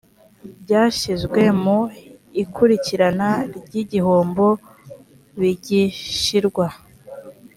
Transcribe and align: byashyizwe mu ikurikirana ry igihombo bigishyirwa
byashyizwe 0.63 1.41
mu 1.63 1.79
ikurikirana 2.43 3.29
ry 3.65 3.73
igihombo 3.83 4.47
bigishyirwa 5.39 6.67